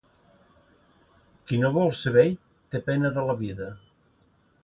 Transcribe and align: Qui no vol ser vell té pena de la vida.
Qui 1.51 1.59
no 1.63 1.69
vol 1.75 1.93
ser 1.99 2.15
vell 2.17 2.33
té 2.75 2.81
pena 2.87 3.11
de 3.19 3.27
la 3.31 3.39
vida. 3.45 3.71